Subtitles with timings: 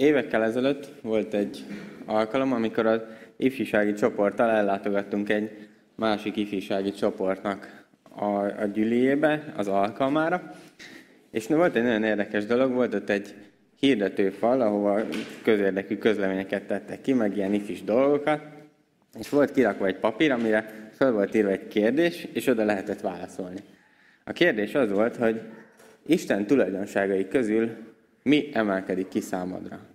[0.00, 1.64] Évekkel ezelőtt volt egy
[2.06, 3.00] alkalom, amikor az
[3.36, 10.50] ifjúsági csoporttal ellátogattunk egy másik ifjúsági csoportnak a, a gyüliébe, az alkalmára.
[11.30, 13.34] És volt egy nagyon érdekes dolog, volt ott egy
[13.78, 15.00] hirdetőfal, ahova
[15.42, 18.40] közérdekű közleményeket tettek ki, meg ilyen ifis dolgokat,
[19.18, 23.60] és volt kirakva egy papír, amire fel volt írva egy kérdés, és oda lehetett válaszolni.
[24.24, 25.40] A kérdés az volt, hogy
[26.06, 27.70] Isten tulajdonságai közül
[28.22, 29.89] mi emelkedik ki számodra?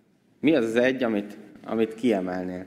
[0.46, 2.66] Mi az az egy, amit, amit kiemelnél?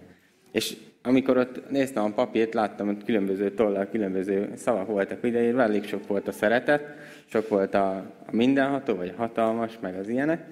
[0.53, 5.85] És amikor ott néztem a papírt, láttam, hogy különböző tollal, különböző szavak voltak ideírva, elég
[5.85, 6.83] sok volt a szeretet,
[7.27, 7.97] sok volt a,
[8.27, 10.47] a mindenható, vagy a hatalmas, meg az ilyenek.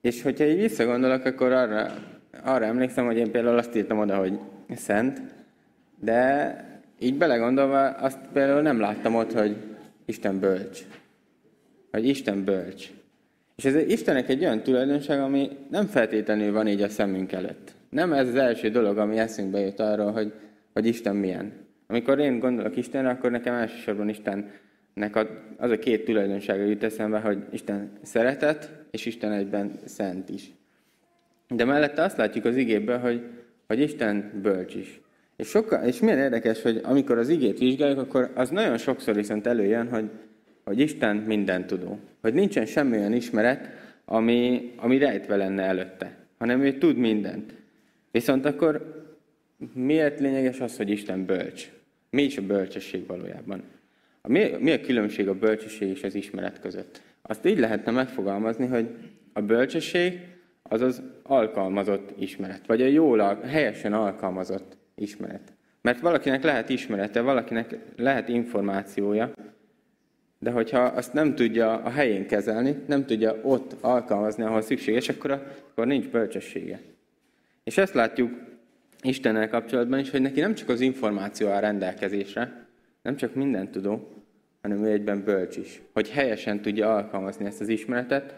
[0.00, 1.94] És hogyha így visszagondolok, akkor arra,
[2.44, 4.38] arra emlékszem, hogy én például azt írtam oda, hogy
[4.74, 5.20] szent,
[6.00, 6.56] de
[6.98, 9.56] így belegondolva azt például nem láttam ott, hogy
[10.04, 10.80] Isten bölcs.
[11.90, 12.90] Hogy Isten bölcs.
[13.56, 17.74] És ez Istennek egy olyan tulajdonság, ami nem feltétlenül van így a szemünk előtt.
[17.90, 20.32] Nem ez az első dolog, ami eszünkbe jut arról, hogy,
[20.72, 21.52] hogy Isten milyen.
[21.86, 27.44] Amikor én gondolok Istenre, akkor nekem elsősorban Istennek az a két tulajdonsága jut eszembe, hogy
[27.50, 30.50] Isten szeretet, és Isten egyben szent is.
[31.48, 33.22] De mellette azt látjuk az igéből, hogy,
[33.66, 35.00] hogy Isten bölcs is.
[35.36, 39.46] És, sokkal, és milyen érdekes, hogy amikor az igét vizsgáljuk, akkor az nagyon sokszor viszont
[39.46, 40.10] előjön, hogy,
[40.64, 41.98] hogy Isten minden tudó.
[42.20, 43.68] Hogy nincsen semmi olyan ismeret,
[44.04, 47.54] ami, ami rejtve lenne előtte, hanem ő tud mindent.
[48.10, 49.02] Viszont akkor
[49.72, 51.70] miért lényeges az, hogy Isten bölcs?
[52.10, 53.62] Mi is a bölcsesség valójában?
[54.20, 57.00] A, mi, mi a különbség a bölcsesség és az ismeret között?
[57.22, 58.88] Azt így lehetne megfogalmazni, hogy
[59.32, 60.20] a bölcsesség
[60.62, 65.52] az az alkalmazott ismeret, vagy a jól, helyesen alkalmazott ismeret.
[65.80, 69.32] Mert valakinek lehet ismerete, valakinek lehet információja,
[70.44, 75.30] de hogyha azt nem tudja a helyén kezelni, nem tudja ott alkalmazni, ahol szükséges, akkor,
[75.70, 76.80] akkor nincs bölcsessége.
[77.62, 78.32] És ezt látjuk
[79.02, 82.66] Istennel kapcsolatban is, hogy neki nem csak az információ áll rendelkezésre,
[83.02, 84.08] nem csak mindent tudó,
[84.62, 85.82] hanem ő egyben bölcs is.
[85.92, 88.34] Hogy helyesen tudja alkalmazni ezt az ismeretet,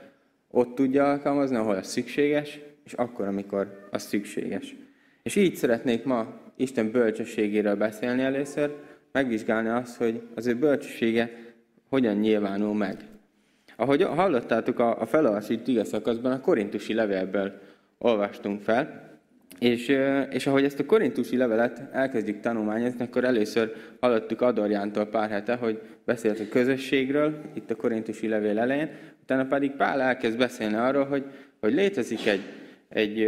[0.50, 4.74] ott tudja alkalmazni, ahol az szükséges, és akkor, amikor az szükséges.
[5.22, 8.74] És így szeretnék ma Isten bölcsességéről beszélni először,
[9.12, 11.45] megvizsgálni azt, hogy az ő bölcsessége
[11.88, 12.96] hogyan nyilvánul meg.
[13.76, 15.82] Ahogy hallottátok a, a felolvasít ige
[16.22, 17.52] a korintusi levélből
[17.98, 19.06] olvastunk fel,
[19.58, 19.96] és,
[20.30, 25.80] és ahogy ezt a korintusi levelet elkezdjük tanulmányozni, akkor először hallottuk Adorjántól pár hete, hogy
[26.04, 28.90] beszélt a közösségről, itt a korintusi levél elején,
[29.22, 31.24] utána pedig Pál elkezd beszélni arról, hogy,
[31.60, 32.40] hogy létezik egy,
[32.88, 33.20] egy,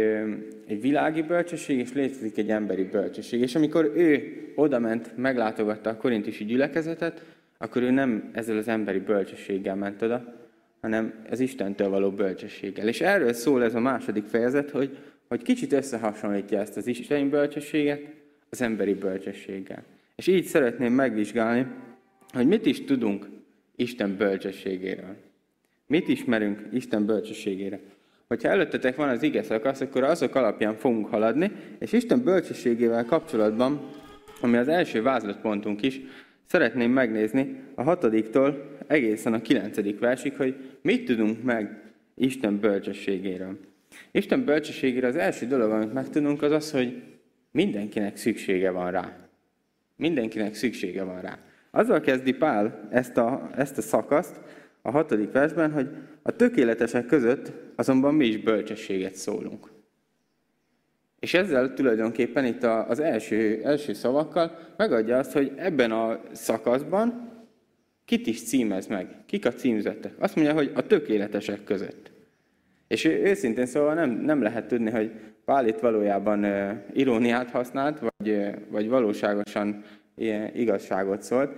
[0.67, 3.41] egy világi bölcsesség, és létezik egy emberi bölcsesség.
[3.41, 7.23] És amikor ő odament, meglátogatta a korintusi gyülekezetet,
[7.61, 10.33] akkor ő nem ezzel az emberi bölcsességgel ment oda,
[10.81, 12.87] hanem az Istentől való bölcsességgel.
[12.87, 14.97] És erről szól ez a második fejezet, hogy,
[15.27, 18.01] hogy kicsit összehasonlítja ezt az isteni bölcsességet
[18.49, 19.83] az emberi bölcsességgel.
[20.15, 21.67] És így szeretném megvizsgálni,
[22.33, 23.27] hogy mit is tudunk
[23.75, 25.15] Isten bölcsességéről.
[25.87, 27.79] Mit ismerünk Isten bölcsességére.
[28.27, 33.89] Hogyha előttetek van az ige szakasz, akkor azok alapján fogunk haladni, és Isten bölcsességével kapcsolatban,
[34.41, 36.01] ami az első vázlatpontunk is,
[36.49, 41.81] szeretném megnézni a hatodiktól egészen a kilencedik versig, hogy mit tudunk meg
[42.15, 43.57] Isten bölcsességéről.
[44.11, 47.03] Isten bölcsességére az első dolog, amit megtudunk, az az, hogy
[47.51, 49.29] mindenkinek szüksége van rá.
[49.95, 51.39] Mindenkinek szüksége van rá.
[51.71, 54.41] Azzal kezdi Pál ezt a, ezt a szakaszt
[54.81, 55.89] a hatodik versben, hogy
[56.21, 59.71] a tökéletesek között azonban mi is bölcsességet szólunk.
[61.19, 67.29] És ezzel tulajdonképpen itt az első, első szavakkal megadja azt, hogy ebben a szakaszban
[68.05, 70.13] kit is címez meg, kik a címzettek.
[70.19, 72.11] Azt mondja, hogy a tökéletesek között.
[72.87, 75.11] És őszintén szóval nem, nem lehet tudni, hogy
[75.45, 76.45] Pál itt valójában
[76.93, 79.83] iróniát használt, vagy, vagy valóságosan
[80.53, 81.51] igazságot szólt,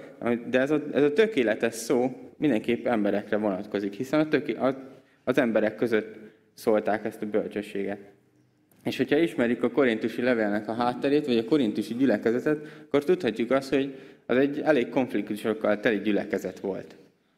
[0.49, 4.75] de ez a, ez a tökéletes szó mindenképp emberekre vonatkozik, hiszen a töké, a,
[5.23, 6.15] az emberek között
[6.53, 8.10] szólták ezt a bölcsességet.
[8.83, 13.69] És hogyha ismerjük a korintusi levélnek a hátterét, vagy a korintusi gyülekezetet, akkor tudhatjuk azt,
[13.69, 13.95] hogy
[14.25, 16.95] az egy elég konfliktusokkal teli gyülekezet volt.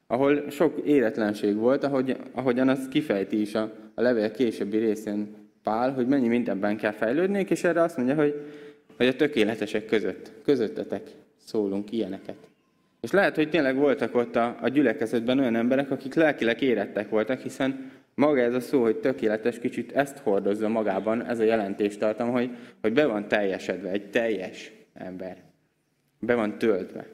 [0.07, 5.93] Ahol sok éretlenség volt, ahogy, ahogyan azt kifejti is a, a levél későbbi részén Pál,
[5.93, 8.41] hogy mennyi mindenben kell fejlődni, és erre azt mondja, hogy,
[8.97, 11.01] hogy a tökéletesek között, közöttetek
[11.45, 12.35] szólunk ilyeneket.
[13.01, 17.39] És lehet, hogy tényleg voltak ott a, a gyülekezetben olyan emberek, akik lelkileg érettek voltak,
[17.39, 22.31] hiszen maga ez a szó, hogy tökéletes, kicsit ezt hordozza magában, ez a jelentést tartom,
[22.31, 22.49] hogy,
[22.81, 25.37] hogy be van teljesedve, egy teljes ember.
[26.19, 27.07] Be van töltve.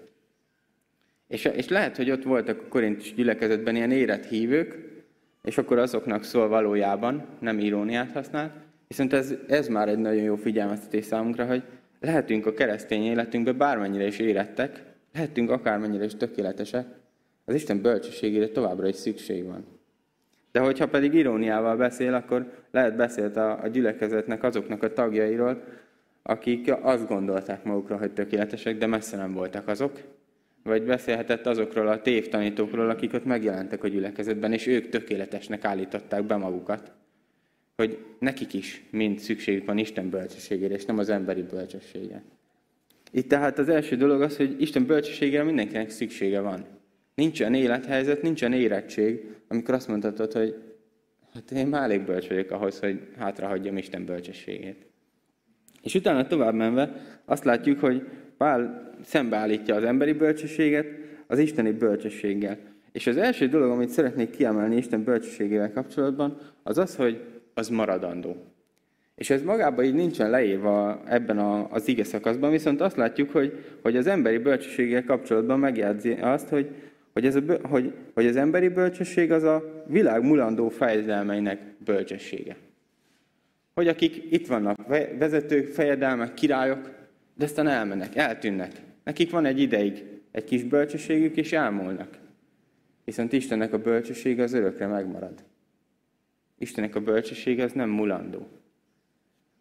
[1.28, 4.78] És, és lehet, hogy ott voltak a korintus gyülekezetben ilyen érett hívők,
[5.44, 10.36] és akkor azoknak szól valójában, nem iróniát használ, viszont ez, ez már egy nagyon jó
[10.36, 11.64] figyelmeztetés számunkra, hogy
[12.00, 16.86] lehetünk a keresztény életünkben bármennyire is érettek, lehetünk akármennyire is tökéletesek,
[17.46, 19.79] az Isten bölcsességére továbbra is szükség van.
[20.52, 25.64] De hogyha pedig iróniával beszél, akkor lehet beszélt a, a gyülekezetnek azoknak a tagjairól,
[26.24, 30.00] akik azt gondolták magukra, hogy tökéletesek, de messze nem voltak azok.
[30.64, 36.36] Vagy beszélhetett azokról a tévtanítókról, akik ott megjelentek a gyülekezetben, és ők tökéletesnek állították be
[36.36, 36.92] magukat.
[37.76, 42.24] Hogy nekik is mind szükségük van Isten bölcsességére, és nem az emberi bölcsességére.
[43.12, 46.66] Itt tehát az első dolog az, hogy Isten bölcsességére mindenkinek szüksége van.
[47.20, 50.56] Nincsen élethelyzet, nincsen érettség, amikor azt mondhatod, hogy
[51.34, 54.86] hát én már elég bölcs vagyok ahhoz, hogy hátrahagyjam Isten bölcsességét.
[55.82, 56.92] És utána tovább menve
[57.26, 58.08] azt látjuk, hogy
[58.38, 60.86] Pál szembeállítja az emberi bölcsességet
[61.28, 62.58] az isteni bölcsességgel.
[62.92, 67.22] És az első dolog, amit szeretnék kiemelni Isten bölcsességével kapcsolatban, az az, hogy
[67.54, 68.36] az maradandó.
[69.16, 71.38] És ez magában így nincsen leírva ebben
[71.70, 76.70] az ige szakaszban, viszont azt látjuk, hogy, hogy az emberi bölcsességgel kapcsolatban megjegyzi azt, hogy,
[77.20, 82.56] hogy, ez a, hogy, hogy az emberi bölcsesség az a világ mulandó fejedelmeinek bölcsessége.
[83.74, 84.88] Hogy akik itt vannak,
[85.18, 86.90] vezetők, fejedelmek, királyok,
[87.36, 88.72] de aztán elmennek, eltűnnek.
[89.04, 92.18] Nekik van egy ideig egy kis bölcsességük, és elmúlnak.
[93.04, 95.44] Viszont Istennek a bölcsessége az örökre megmarad.
[96.58, 98.48] Istennek a bölcsessége az nem mulandó,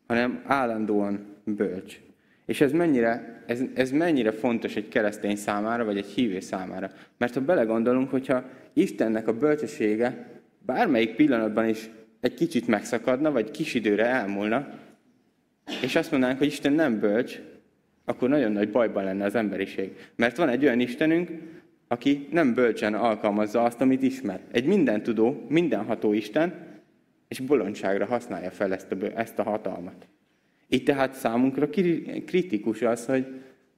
[0.06, 2.00] hanem állandóan bölcs.
[2.48, 6.90] És ez mennyire, ez, ez mennyire fontos egy keresztény számára, vagy egy hívő számára.
[7.16, 10.26] Mert ha belegondolunk, hogyha Istennek a bölcsessége
[10.58, 11.90] bármelyik pillanatban is
[12.20, 14.68] egy kicsit megszakadna, vagy kis időre elmúlna,
[15.82, 17.40] és azt mondanánk, hogy Isten nem bölcs,
[18.04, 19.96] akkor nagyon nagy bajban lenne az emberiség.
[20.16, 21.30] Mert van egy olyan Istenünk,
[21.88, 24.40] aki nem bölcsen alkalmazza azt, amit ismer.
[24.52, 26.54] Egy mindentudó, mindenható Isten,
[27.28, 30.06] és bolondságra használja fel ezt a, ezt a hatalmat.
[30.68, 31.68] Itt tehát számunkra
[32.26, 33.26] kritikus az, hogy,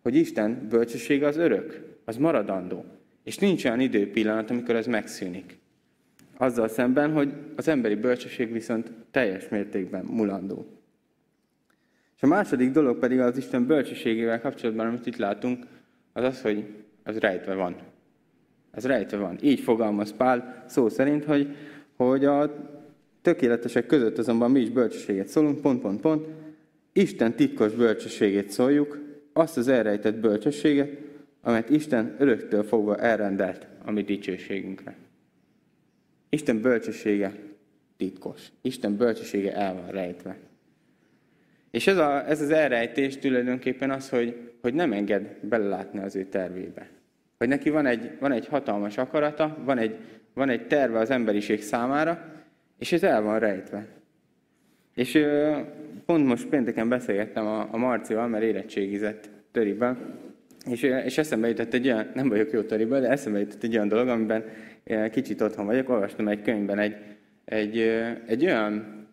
[0.02, 2.84] hogy Isten bölcsessége az örök, az maradandó.
[3.24, 5.58] És nincs olyan időpillanat, amikor ez megszűnik.
[6.36, 10.66] Azzal szemben, hogy az emberi bölcsesség viszont teljes mértékben mulandó.
[12.16, 15.66] És a második dolog pedig az Isten bölcsességével kapcsolatban, amit itt látunk,
[16.12, 16.64] az az, hogy
[17.04, 17.76] az rejtve van.
[18.70, 19.38] Ez rejtve van.
[19.42, 21.56] Így fogalmaz Pál szó szerint, hogy,
[21.96, 22.54] hogy a
[23.22, 26.26] tökéletesek között azonban mi is bölcsességet szólunk, pont, pont, pont.
[26.92, 28.98] Isten titkos bölcsességét szóljuk,
[29.32, 30.90] azt az elrejtett bölcsességet,
[31.42, 34.96] amelyet Isten öröktől fogva elrendelt a mi dicsőségünkre.
[36.28, 37.34] Isten bölcsessége
[37.96, 38.46] titkos.
[38.60, 40.36] Isten bölcsessége el van rejtve.
[41.70, 46.24] És ez, a, ez az elrejtés tulajdonképpen az, hogy, hogy nem enged belelátni az ő
[46.24, 46.88] tervébe.
[47.38, 49.96] Hogy neki van egy, van egy hatalmas akarata, van egy,
[50.34, 52.42] van egy terve az emberiség számára,
[52.78, 53.86] és ez el van rejtve.
[54.94, 55.26] És
[56.06, 60.18] pont most pénteken beszélgettem a, a Marcival, mert érettségizett töriben,
[60.66, 63.88] és, és eszembe jutott egy olyan, nem vagyok jó töriben, de eszembe jutott egy olyan
[63.88, 64.44] dolog, amiben
[65.10, 66.96] kicsit otthon vagyok, olvastam egy könyvben egy,
[67.44, 67.78] egy,
[68.26, 69.06] egy olyan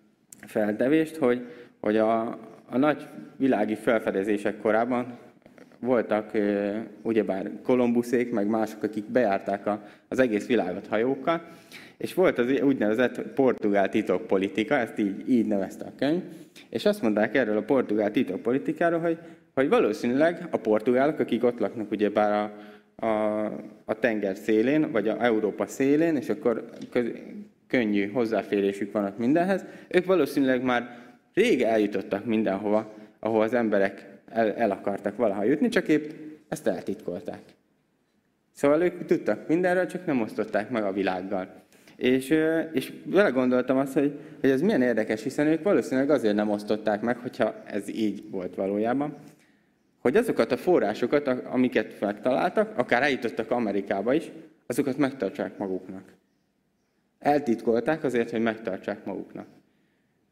[0.48, 1.46] feltevést, hogy,
[1.80, 2.28] hogy a,
[2.70, 5.18] a nagy világi felfedezések korában
[5.80, 6.32] voltak
[7.02, 11.42] ugyebár Kolumbuszék, meg mások, akik bejárták a, az egész világot hajókkal,
[11.98, 16.22] és volt az úgynevezett portugál titokpolitika, ezt így, így nevezte a könyv,
[16.70, 19.18] és azt mondták erről a portugál titokpolitikáról, hogy,
[19.54, 23.46] hogy valószínűleg a portugálok, akik ott laknak ugyebár a, a,
[23.86, 27.12] a tenger szélén, vagy a Európa szélén, és akkor köz,
[27.68, 30.98] könnyű hozzáférésük van ott mindenhez, ők valószínűleg már
[31.34, 36.12] rég eljutottak mindenhova, ahol az emberek el, el akartak valaha jutni, csak épp
[36.48, 37.42] ezt eltitkolták.
[38.54, 41.66] Szóval ők tudtak mindenről, csak nem osztották meg a világgal.
[41.96, 42.30] És,
[42.72, 47.02] és vele gondoltam azt, hogy, hogy ez milyen érdekes, hiszen ők valószínűleg azért nem osztották
[47.02, 49.18] meg, hogyha ez így volt valójában,
[49.98, 54.32] hogy azokat a forrásokat, amiket megtaláltak, akár eljutottak Amerikába is,
[54.66, 56.14] azokat megtartsák maguknak.
[57.20, 59.48] Eltitkolták azért, hogy megtartsák maguknak.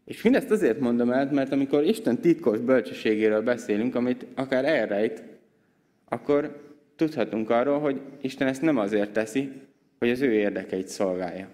[0.06, 5.24] És mindezt azért mondom el, mert amikor Isten titkos bölcsességéről beszélünk, amit akár elrejt,
[6.10, 6.64] akkor
[6.96, 9.52] tudhatunk arról, hogy Isten ezt nem azért teszi,
[10.00, 11.48] hogy az ő érdekeit szolgálja.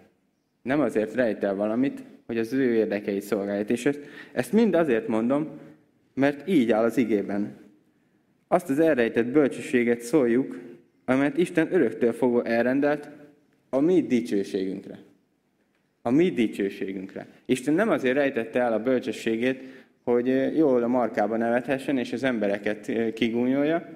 [0.61, 3.63] Nem azért rejt el valamit, hogy az ő érdekeit szolgálja.
[3.67, 3.99] És ezt,
[4.31, 5.47] ezt mind azért mondom,
[6.13, 7.55] mert így áll az igében.
[8.47, 10.59] Azt az elrejtett bölcsességet szóljuk,
[11.05, 13.09] amelyet Isten öröktől fogva elrendelt
[13.69, 14.99] a mi dicsőségünkre
[16.01, 17.27] a mi dicsőségünkre.
[17.45, 19.63] Isten nem azért rejtette el a bölcsességét,
[20.03, 23.89] hogy jól a markába nevethessen, és az embereket kigúnyolja,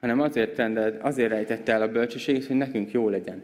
[0.00, 3.42] hanem azért, rendelt, azért rejtette el a bölcsességét, hogy nekünk jó legyen.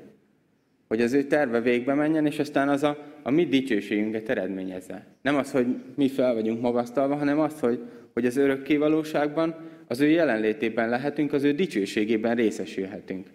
[0.88, 5.06] hogy az ő terve végbe menjen, és aztán az a, a mi dicsőségünket eredményezze.
[5.22, 7.80] Nem az, hogy mi fel vagyunk magasztalva, hanem az, hogy,
[8.12, 9.54] hogy az örökké valóságban,
[9.86, 13.26] az ő jelenlétében lehetünk, az ő dicsőségében részesülhetünk.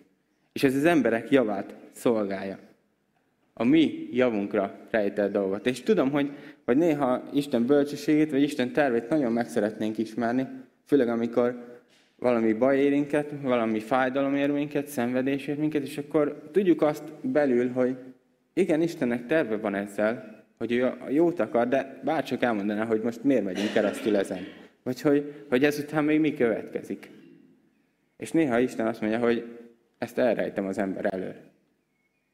[0.52, 2.60] És ez az emberek javát szolgálja.
[3.54, 5.66] A mi javunkra rejtett dolgot.
[5.66, 6.32] És tudom, hogy,
[6.66, 10.48] hogy néha Isten bölcsességét, vagy Isten tervét nagyon meg szeretnénk ismerni,
[10.86, 11.72] főleg amikor
[12.16, 17.72] valami baj ér valami fájdalom ér minket, szenvedés ér minket, és akkor tudjuk azt belül,
[17.72, 17.98] hogy
[18.54, 23.24] igen, Istennek terve van ezzel, hogy ő a jót akar, de bárcsak elmondaná, hogy most
[23.24, 24.40] miért megyünk keresztül ezen.
[24.84, 27.12] Vagy hogy, hogy ezután még mi következik.
[28.18, 29.46] És néha Isten azt mondja, hogy
[29.98, 31.36] ezt elrejtem az ember elől.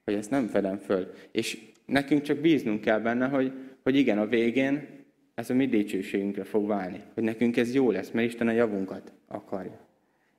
[0.09, 1.11] Hogy ezt nem fedem föl.
[1.31, 4.87] És nekünk csak bíznunk kell benne, hogy, hogy igen, a végén
[5.35, 7.01] ez a mi dicsőségünkre fog válni.
[7.13, 9.79] Hogy nekünk ez jó lesz, mert Isten a javunkat akarja.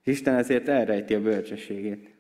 [0.05, 2.11] És Isten ezért elrejti a bölcsességét.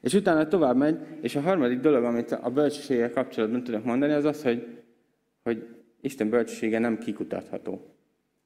[0.00, 4.24] És utána tovább megy, és a harmadik dolog, amit a bölcsességgel kapcsolatban tudok mondani, az
[4.24, 4.66] az, hogy,
[5.42, 5.66] hogy
[6.00, 7.94] Isten bölcsessége nem kikutatható.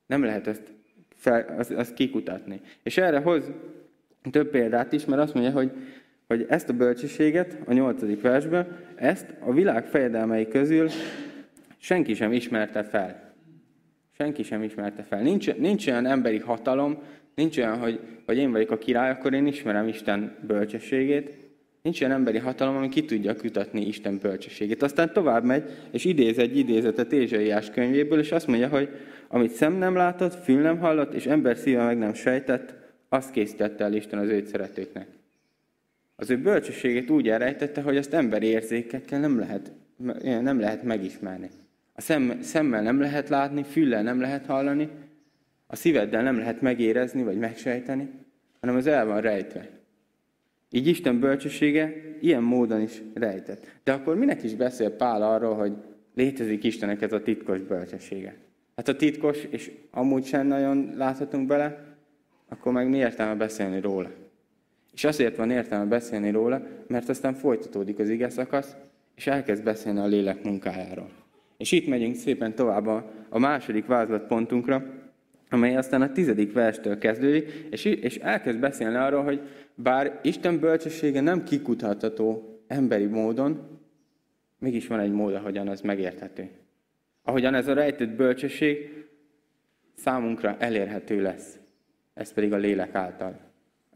[0.07, 0.73] Nem lehet ezt,
[1.15, 2.61] fel, azt, azt kikutatni.
[2.83, 3.50] És erre hoz
[4.31, 5.73] több példát is, mert azt mondja, hogy,
[6.26, 10.88] hogy ezt a bölcsességet, a nyolcadik versben, ezt a világ fejedelmei közül
[11.78, 13.35] senki sem ismerte fel.
[14.18, 15.23] Senki sem ismerte fel.
[15.23, 16.99] Nincs, nincs olyan emberi hatalom,
[17.35, 21.30] nincs olyan, hogy, hogy én vagyok a király, akkor én ismerem Isten bölcsességét.
[21.83, 24.83] Nincs olyan emberi hatalom, ami ki tudja kutatni Isten bölcsességét.
[24.83, 28.88] Aztán tovább megy, és idéz egy idézetet Ézsaiás könyvéből, és azt mondja, hogy
[29.28, 32.75] amit szem nem látott, fül nem hallott, és ember szíve meg nem sejtett,
[33.09, 35.16] azt készítette el Isten az őt szeretőknek.
[36.17, 39.73] Az ő bölcsességét úgy elrejtette, hogy azt emberi érzékekkel nem lehet,
[40.23, 41.51] nem lehet megismerni.
[41.95, 44.89] A szem, szemmel nem lehet látni, füllel nem lehet hallani,
[45.67, 48.09] a szíveddel nem lehet megérezni vagy megsejteni,
[48.61, 49.69] hanem az el van rejtve.
[50.71, 53.67] Így Isten bölcsessége ilyen módon is rejtett.
[53.85, 55.73] De akkor minek is beszél Pál arról, hogy
[56.15, 58.37] létezik Istenek ez a titkos bölcsessége?
[58.77, 61.97] Hát a titkos, és amúgy sem nagyon láthatunk bele,
[62.49, 64.11] akkor meg mi értelme beszélni róla?
[64.97, 68.76] És azért van értelme beszélni róla, mert aztán folytatódik az ige szakasz,
[69.15, 71.11] és elkezd beszélni a lélek munkájáról.
[71.57, 74.85] És itt megyünk szépen tovább a, a második vázlatpontunkra,
[75.50, 79.41] amely aztán a tizedik verstől kezdődik, és, és elkezd beszélni arról, hogy
[79.75, 83.81] bár Isten bölcsessége nem kikutatható emberi módon,
[84.59, 86.50] mégis van egy mód, ahogyan az megérthető.
[87.23, 89.05] Ahogyan ez a rejtett bölcsesség
[89.95, 91.59] számunkra elérhető lesz.
[92.15, 93.46] Ez pedig a lélek által.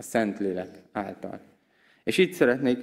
[0.00, 1.40] A szent lélek által.
[2.04, 2.78] És itt szeretnék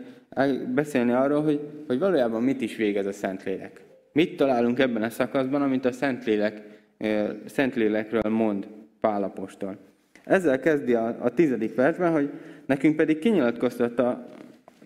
[0.74, 3.82] beszélni arról, hogy, hogy valójában mit is végez a szent lélek.
[4.12, 6.62] Mit találunk ebben a szakaszban, amit a szent lélek
[7.46, 8.68] Szentlélekről mond
[9.00, 9.78] Pálapostól.
[10.24, 12.30] Ezzel kezdi a, a tizedik versben, hogy
[12.66, 14.30] nekünk pedig kinyilatkoztatta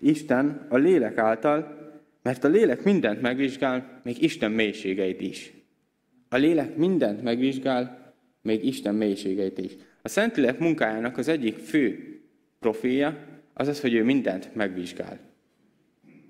[0.00, 1.76] Isten a lélek által,
[2.22, 5.52] mert a lélek mindent megvizsgál, még Isten mélységeit is.
[6.28, 8.12] A lélek mindent megvizsgál,
[8.42, 9.72] még Isten mélységeit is.
[10.02, 12.11] A Szentlélek munkájának az egyik fő
[12.62, 13.16] profilja
[13.54, 15.18] az az, hogy ő mindent megvizsgál.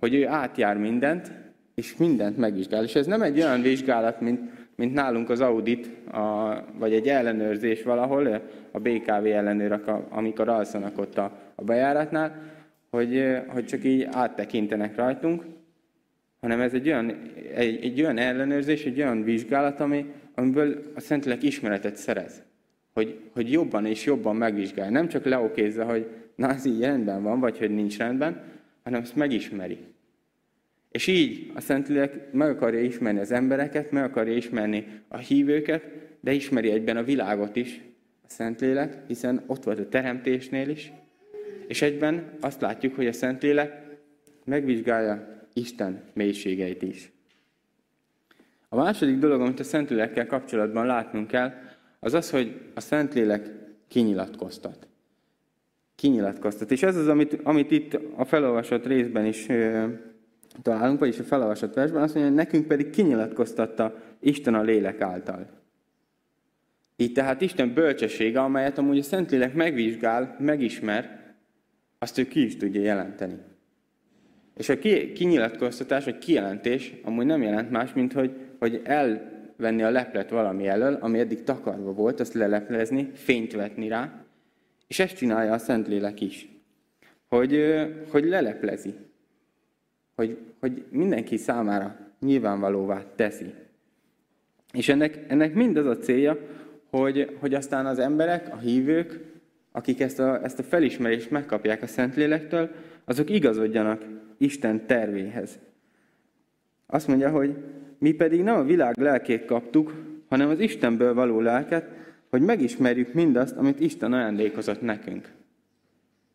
[0.00, 1.32] Hogy ő átjár mindent,
[1.74, 2.84] és mindent megvizsgál.
[2.84, 4.40] És ez nem egy olyan vizsgálat, mint
[4.82, 11.18] mint nálunk az audit, a, vagy egy ellenőrzés valahol, a BKV ellenőrök, amikor alszanak ott
[11.18, 12.42] a, a bejáratnál,
[12.90, 15.44] hogy, hogy csak így áttekintenek rajtunk,
[16.40, 21.42] hanem ez egy olyan, egy, egy olyan ellenőrzés, egy olyan vizsgálat, ami, amiből a Szentlélek
[21.42, 22.42] ismeretet szerez.
[22.94, 24.90] Hogy, hogy jobban és jobban megvizsgálja.
[24.90, 28.42] Nem csak leokézza, hogy na, ez így rendben van, vagy hogy nincs rendben,
[28.82, 29.78] hanem ezt megismeri.
[30.90, 35.84] És így a Szentlélek meg akarja ismerni az embereket, meg akarja ismerni a hívőket,
[36.20, 37.80] de ismeri egyben a világot is,
[38.22, 40.92] a Szentlélek, hiszen ott volt a teremtésnél is.
[41.66, 43.82] És egyben azt látjuk, hogy a Szentlélek
[44.44, 47.12] megvizsgálja Isten mélységeit is.
[48.68, 51.52] A második dolog, amit a Szentlélekkel kapcsolatban látnunk kell,
[52.00, 53.50] az az, hogy a Szentlélek
[53.88, 54.86] kinyilatkoztat.
[56.02, 56.70] Kinyilatkoztat.
[56.70, 59.46] És ez az, amit, amit itt a felolvasott részben is
[60.62, 65.46] találunk, vagyis a felolvasott versben azt mondja, hogy nekünk pedig kinyilatkoztatta Isten a lélek által.
[66.96, 71.20] Így tehát Isten bölcsessége, amelyet amúgy a Szentlélek megvizsgál, megismer,
[71.98, 73.38] azt ő ki is tudja jelenteni.
[74.56, 74.78] És a
[75.14, 80.98] kinyilatkoztatás, vagy kijelentés amúgy nem jelent más, mint hogy, hogy elvenni a leplet valami elől,
[81.00, 84.21] ami eddig takarva volt, azt leleplezni, fényt vetni rá,
[84.92, 86.48] és ezt csinálja a Szentlélek is.
[87.28, 87.64] Hogy,
[88.10, 88.94] hogy leleplezi
[90.14, 93.54] hogy, hogy mindenki számára nyilvánvalóvá teszi.
[94.72, 96.38] És ennek, ennek mind az a célja,
[96.90, 99.20] hogy, hogy aztán az emberek, a hívők,
[99.72, 102.70] akik ezt a, ezt a felismerést megkapják a Szentlélektől,
[103.04, 104.04] azok igazodjanak
[104.38, 105.58] Isten tervéhez.
[106.86, 107.56] Azt mondja, hogy
[107.98, 109.94] mi pedig nem a világ lelkét kaptuk,
[110.28, 111.88] hanem az Istenből való lelket,
[112.32, 115.28] hogy megismerjük mindazt, amit Isten ajándékozott nekünk.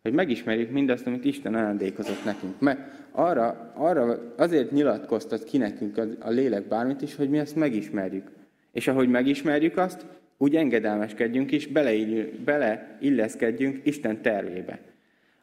[0.02, 2.60] Hogy megismerjük mindazt, amit Isten ajándékozott nekünk.
[2.60, 2.80] Mert
[3.12, 8.28] arra, arra azért nyilatkoztat ki nekünk a, lélek bármit is, hogy mi ezt megismerjük.
[8.72, 10.06] És ahogy megismerjük azt,
[10.38, 14.80] úgy engedelmeskedjünk is, beleilleszkedjünk beleilleszkedjünk Isten tervébe.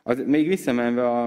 [0.02, 1.24] Az, még visszamenve a,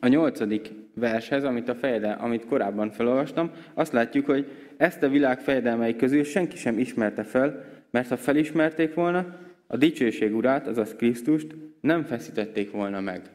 [0.00, 5.40] a nyolcadik vershez, amit, a fejede, amit korábban felolvastam, azt látjuk, hogy ezt a világ
[5.40, 11.54] fejedelmei közül senki sem ismerte fel, mert ha felismerték volna, a dicsőség urát, azaz Krisztust
[11.80, 13.30] nem feszítették volna meg.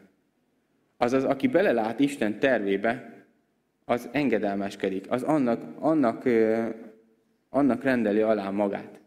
[0.97, 3.17] Azaz, aki belelát Isten tervébe,
[3.85, 6.29] az engedelmeskedik, az annak, annak,
[7.49, 8.99] annak rendeli alá magát.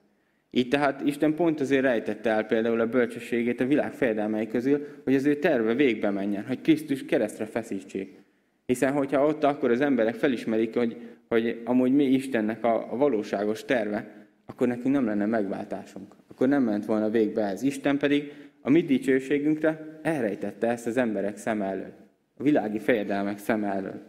[0.50, 5.14] Így tehát Isten pont azért rejtette el például a bölcsességét a világ fejedelmei közül, hogy
[5.14, 8.18] az ő terve végbe menjen, hogy Krisztus keresztre feszítsék.
[8.66, 10.96] Hiszen, hogyha ott akkor az emberek felismerik, hogy,
[11.28, 14.19] hogy amúgy mi Istennek a, a valóságos terve,
[14.50, 16.14] akkor nekünk nem lenne megváltásunk.
[16.30, 17.62] Akkor nem ment volna végbe ez.
[17.62, 21.92] Isten pedig a mi dicsőségünkre elrejtette ezt az emberek szem elől.
[22.36, 24.02] A világi fejedelmek szem elől.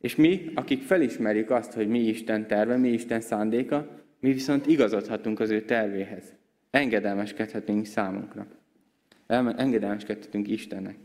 [0.00, 3.88] És mi, akik felismerjük azt, hogy mi Isten terve, mi Isten szándéka,
[4.20, 6.34] mi viszont igazodhatunk az ő tervéhez.
[6.70, 8.46] Engedelmeskedhetünk számunkra.
[9.56, 10.96] Engedelmeskedhetünk Istennek.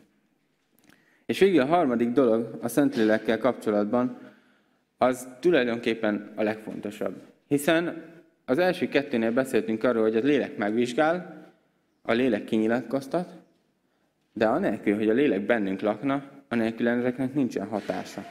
[1.26, 4.18] És végül a harmadik dolog a Szentlélekkel kapcsolatban,
[4.98, 7.16] az tulajdonképpen a legfontosabb.
[7.48, 8.13] Hiszen
[8.46, 11.48] az első kettőnél beszéltünk arról, hogy a lélek megvizsgál,
[12.02, 13.30] a lélek kinyilatkoztat,
[14.34, 18.26] de anélkül, hogy a lélek bennünk lakna, anélkül ezeknek nincsen hatása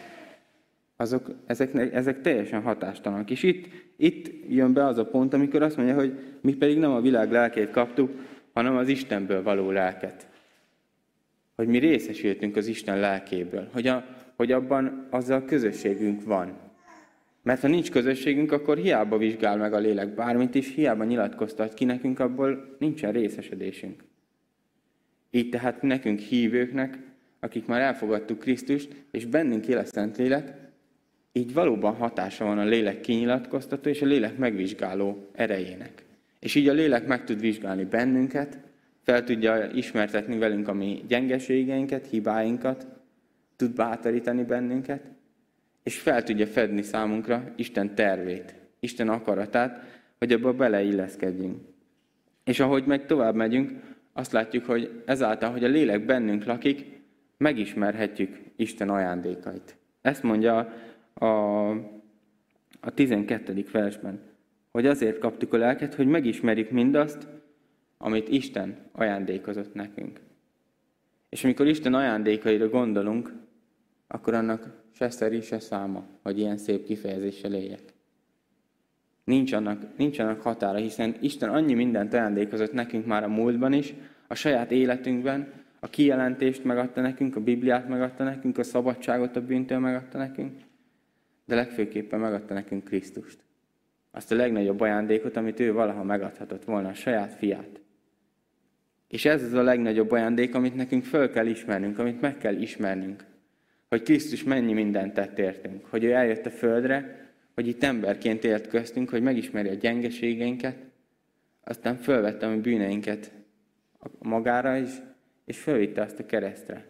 [1.02, 3.30] azok, ezek, ezek teljesen hatástalanak.
[3.30, 3.66] És itt,
[3.96, 7.30] itt jön be az a pont, amikor azt mondja, hogy mi pedig nem a világ
[7.30, 8.10] lelkét kaptuk,
[8.52, 10.26] hanem az Istenből való lelket.
[11.56, 14.04] Hogy mi részesültünk az Isten lelkéből, hogy, a,
[14.36, 16.56] hogy abban azzal közösségünk van.
[17.42, 21.84] Mert ha nincs közösségünk, akkor hiába vizsgál meg a lélek bármit is, hiába nyilatkoztat ki
[21.84, 24.04] nekünk, abból nincsen részesedésünk.
[25.30, 26.98] Így tehát nekünk hívőknek,
[27.40, 30.54] akik már elfogadtuk Krisztust, és bennünk él a Szentlélek,
[31.32, 36.04] így valóban hatása van a lélek kinyilatkoztató és a lélek megvizsgáló erejének.
[36.40, 38.58] És így a lélek meg tud vizsgálni bennünket,
[39.02, 42.86] fel tudja ismertetni velünk a mi gyengeségeinket, hibáinkat,
[43.56, 45.02] tud bátorítani bennünket,
[45.82, 49.84] és fel tudja fedni számunkra Isten tervét, Isten akaratát,
[50.18, 51.58] hogy abba beleilleszkedjünk.
[52.44, 53.70] És ahogy meg tovább megyünk,
[54.12, 57.00] azt látjuk, hogy ezáltal, hogy a lélek bennünk lakik,
[57.36, 59.76] megismerhetjük Isten ajándékait.
[60.02, 60.72] Ezt mondja
[61.14, 61.26] a,
[62.80, 63.64] a 12.
[63.72, 64.20] versben,
[64.70, 67.28] hogy azért kaptuk a lelket, hogy megismerjük mindazt,
[67.98, 70.20] amit Isten ajándékozott nekünk.
[71.28, 73.32] És amikor Isten ajándékaira gondolunk,
[74.12, 77.82] akkor annak se szeri, se száma, hogy ilyen szép kifejezéssel éljek.
[79.24, 83.94] Nincs annak, nincs annak határa, hiszen Isten annyi mindent ajándékozott nekünk már a múltban is,
[84.28, 89.78] a saját életünkben, a kijelentést megadta nekünk, a Bibliát megadta nekünk, a szabadságot a bűntől
[89.78, 90.60] megadta nekünk,
[91.44, 93.38] de legfőképpen megadta nekünk Krisztust.
[94.10, 97.80] Azt a legnagyobb ajándékot, amit ő valaha megadhatott volna, a saját fiát.
[99.08, 103.30] És ez az a legnagyobb ajándék, amit nekünk föl kell ismernünk, amit meg kell ismernünk.
[103.92, 105.84] Hogy Krisztus mennyi mindent tett értünk.
[105.86, 110.76] Hogy ő eljött a földre, hogy itt emberként élt köztünk, hogy megismeri a gyengeségeinket,
[111.64, 113.32] aztán fölvette a bűneinket
[114.18, 114.90] magára is,
[115.44, 116.86] és fölvitte azt a keresztre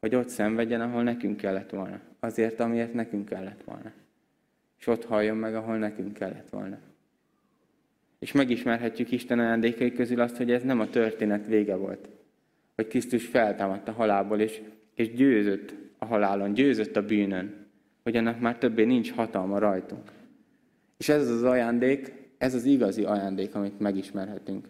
[0.00, 2.00] hogy ott szenvedjen, ahol nekünk kellett volna.
[2.20, 3.92] Azért, amiért nekünk kellett volna.
[4.78, 6.78] És ott halljon meg, ahol nekünk kellett volna.
[8.18, 12.08] És megismerhetjük Isten ajándékai közül azt, hogy ez nem a történet vége volt.
[12.74, 14.60] Hogy Krisztus feltámadt a halálból, és,
[14.94, 17.54] és győzött a halálon, győzött a bűnön.
[18.02, 20.10] Hogy annak már többé nincs hatalma rajtunk.
[20.96, 24.68] És ez az ajándék, ez az igazi ajándék, amit megismerhetünk.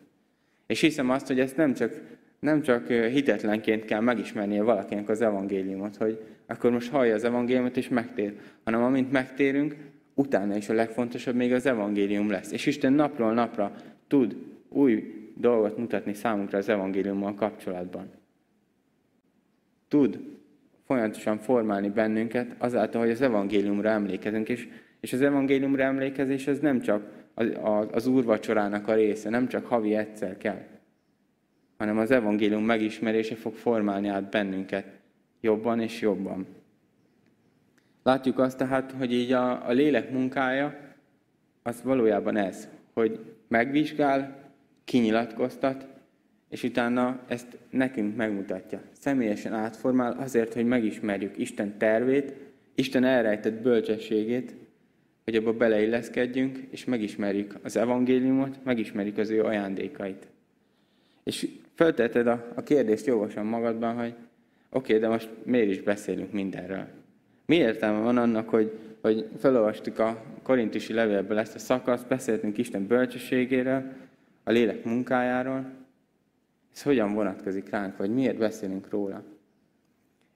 [0.67, 2.01] És hiszem azt, hogy ezt nem csak
[2.45, 7.89] nem csak hitetlenként kell megismernie valakinek az evangéliumot, hogy akkor most hallja az evangéliumot és
[7.89, 9.77] megtér, hanem amint megtérünk,
[10.15, 12.53] utána is a legfontosabb még az evangélium lesz.
[12.53, 13.75] És Isten napról napra
[14.07, 14.37] tud
[14.69, 18.11] új dolgot mutatni számunkra az evangéliummal kapcsolatban.
[19.89, 20.21] Tud
[20.87, 24.69] folyamatosan formálni bennünket azáltal, hogy az evangéliumra emlékezünk, és,
[25.01, 27.51] és az evangéliumra emlékezés az nem csak az,
[27.93, 30.63] az úrvacsorának a része, nem csak havi egyszer kell,
[31.79, 34.87] hanem az evangélium megismerése fog formálni át bennünket
[35.41, 36.47] jobban és jobban.
[38.03, 40.79] Látjuk azt tehát, hogy így a, a lélek munkája
[41.63, 44.43] az valójában ez, hogy megvizsgál,
[44.85, 45.87] kinyilatkoztat,
[46.55, 48.81] és utána ezt nekünk megmutatja.
[48.99, 52.33] Személyesen átformál azért, hogy megismerjük Isten tervét,
[52.75, 54.55] Isten elrejtett bölcsességét,
[55.25, 60.27] hogy abba beleilleszkedjünk, és megismerjük az evangéliumot, megismerjük az ő ajándékait.
[61.25, 64.15] És feltetted a, a kérdést jogosan magadban, hogy
[64.71, 66.87] oké, okay, de most miért is beszélünk mindenről?
[67.47, 72.87] Mi értelme van annak, hogy, hogy felolvastuk a korintusi levélből ezt a szakaszt, beszéltünk Isten
[72.87, 73.83] bölcsességéről,
[74.45, 75.83] a lélek munkájáról,
[76.75, 79.23] ez hogyan vonatkozik ránk, vagy miért beszélünk róla?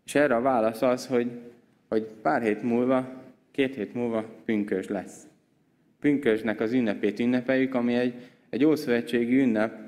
[0.05, 1.31] És erre a válasz az, hogy,
[1.88, 5.27] hogy pár hét múlva, két hét múlva pünkös lesz.
[6.01, 8.14] Pünkösnek az ünnepét ünnepeljük, ami egy,
[8.51, 9.87] egy ószövetségi ünnep,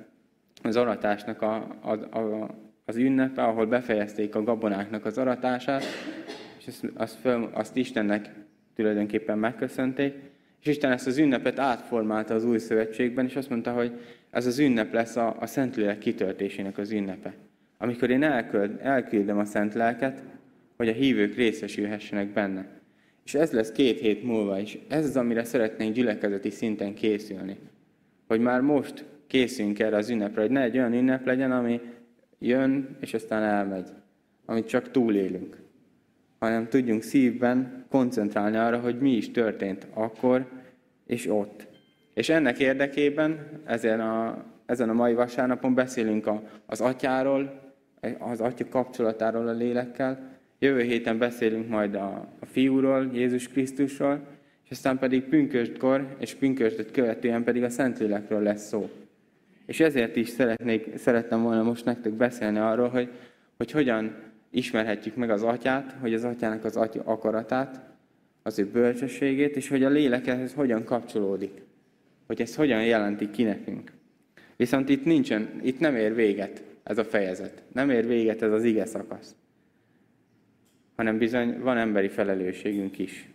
[0.62, 5.84] az aratásnak a, a, a, az ünnepe, ahol befejezték a gabonáknak az aratását,
[6.58, 8.30] és azt, azt, azt Istennek
[8.74, 10.29] tulajdonképpen megköszönték,
[10.60, 13.92] és Isten ezt az ünnepet átformálta az új szövetségben, és azt mondta, hogy
[14.30, 17.34] ez az ünnep lesz a, a Szentlélek kitöltésének az ünnepe.
[17.78, 20.22] Amikor én elköld, elküldem a Szent Lelket,
[20.76, 22.66] hogy a hívők részesülhessenek benne.
[23.24, 24.78] És ez lesz két hét múlva is.
[24.88, 27.58] Ez az, amire szeretnénk gyülekezeti szinten készülni.
[28.26, 31.80] Hogy már most készüljünk erre az ünnepre, hogy ne egy olyan ünnep legyen, ami
[32.38, 33.88] jön, és aztán elmegy.
[34.44, 35.59] Amit csak túlélünk.
[36.40, 40.46] Hanem tudjunk szívben koncentrálni arra, hogy mi is történt akkor
[41.06, 41.66] és ott.
[42.14, 47.72] És ennek érdekében ezen a, ezen a mai vasárnapon beszélünk a, az atyáról,
[48.18, 54.26] az atya kapcsolatáról a lélekkel, jövő héten beszélünk majd a, a fiúról, Jézus Krisztusról,
[54.64, 58.90] és aztán pedig pünköstkor és pünköstöt követően pedig a Szentlélekről lesz szó.
[59.66, 63.08] És ezért is szeretnék, szerettem volna most nektek beszélni arról, hogy,
[63.56, 67.80] hogy hogyan ismerhetjük meg az atyát, hogy az atyának az atya akaratát,
[68.42, 71.68] az ő bölcsességét, és hogy a lélek ehhez hogyan kapcsolódik
[72.30, 73.92] hogy ez hogyan jelenti ki nekünk.
[74.56, 77.62] Viszont itt nincsen, itt nem ér véget ez a fejezet.
[77.72, 79.34] Nem ér véget ez az ige szakasz.
[80.96, 83.28] Hanem bizony van emberi felelősségünk is.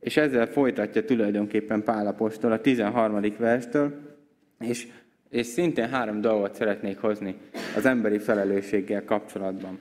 [0.00, 3.34] És ezzel folytatja tulajdonképpen Pálapostól a 13.
[3.38, 4.16] verstől,
[4.60, 4.86] és,
[5.30, 7.36] és szintén három dolgot szeretnék hozni
[7.76, 9.78] az emberi felelősséggel kapcsolatban.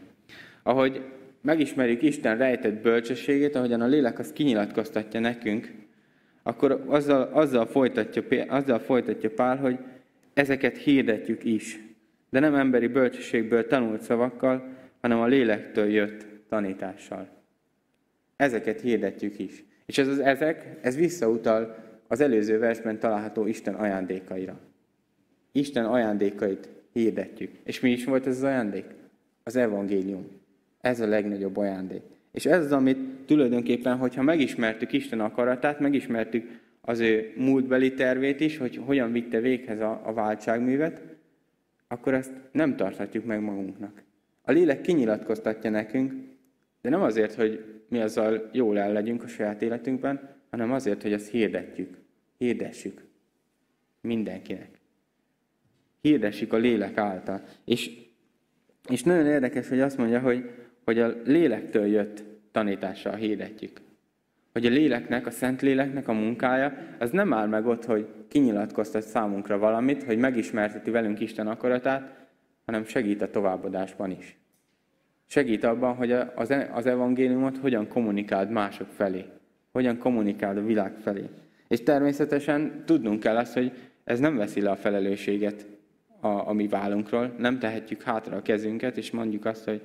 [0.68, 1.02] Ahogy
[1.42, 5.72] megismerjük Isten rejtett bölcsességét, ahogyan a lélek azt kinyilatkoztatja nekünk,
[6.44, 9.78] akkor azzal, azzal, folytatja, azzal folytatja Pál, hogy
[10.34, 11.80] ezeket hirdetjük is,
[12.30, 14.70] de nem emberi bölcsességből tanult szavakkal,
[15.02, 17.28] hanem a lélektől jött tanítással.
[18.36, 19.64] Ezeket hirdetjük is.
[19.86, 21.76] És ez az ezek, ez visszautal
[22.08, 24.60] az előző versben található Isten ajándékaira.
[25.52, 27.52] Isten ajándékait hirdetjük.
[27.64, 28.86] És mi is volt ez az ajándék?
[29.44, 30.46] Az evangélium.
[30.82, 32.02] Ez a legnagyobb ajándék.
[32.32, 38.58] És ez az, amit tulajdonképpen, hogyha megismertük Isten akaratát, megismertük az ő múltbeli tervét is,
[38.58, 41.02] hogy hogyan vitte véghez a, a váltságművet,
[41.88, 44.04] akkor ezt nem tarthatjuk meg magunknak.
[44.42, 46.14] A lélek kinyilatkoztatja nekünk,
[46.82, 51.14] de nem azért, hogy mi azzal jól el legyünk a saját életünkben, hanem azért, hogy
[51.14, 51.98] ezt hirdetjük.
[52.38, 53.06] Hirdessük.
[54.02, 54.70] Mindenkinek.
[56.02, 57.44] Hirdessük a lélek által.
[57.66, 57.92] És,
[58.90, 60.50] és nagyon érdekes, hogy azt mondja, hogy,
[60.88, 63.82] hogy a lélektől jött tanítással hirdetjük.
[64.54, 69.02] Hogy a léleknek, a szent léleknek a munkája, az nem áll meg ott, hogy kinyilatkoztat
[69.02, 72.28] számunkra valamit, hogy megismerteti velünk Isten akaratát,
[72.66, 74.38] hanem segít a továbbadásban is.
[75.26, 79.26] Segít abban, hogy az, e- az evangéliumot hogyan kommunikáld mások felé,
[79.72, 81.24] hogyan kommunikáld a világ felé.
[81.68, 83.72] És természetesen tudnunk kell azt, hogy
[84.04, 85.66] ez nem veszi le a felelősséget
[86.20, 89.82] a, a mi vállunkról, nem tehetjük hátra a kezünket, és mondjuk azt, hogy